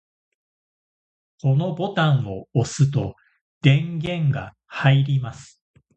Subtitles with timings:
[1.43, 3.15] このボタンを押すと
[3.61, 5.61] 電源が入ります。